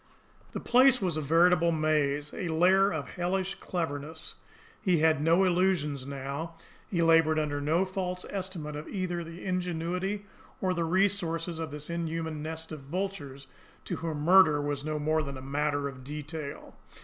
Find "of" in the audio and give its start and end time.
2.91-3.07, 8.75-8.87, 11.59-11.69, 12.71-12.79, 15.87-16.03